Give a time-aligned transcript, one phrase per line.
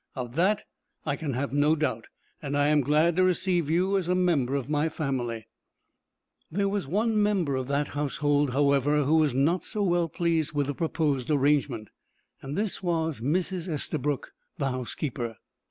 [0.15, 0.63] Of that
[1.05, 2.07] I can have no doubt,
[2.41, 5.45] and I am glad to receive you as a member of my family."
[6.49, 10.65] There was one member of the household, however, who was not so well pleased with
[10.65, 11.89] the proposed arrangement.
[12.41, 13.67] This was Mrs.
[13.69, 15.37] Estabrook, the housekeeper.